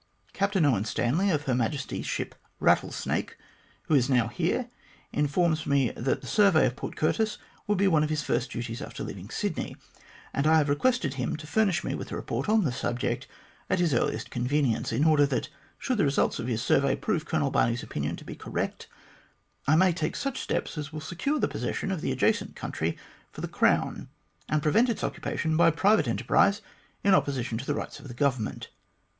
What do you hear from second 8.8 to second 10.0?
after leaving Sydney;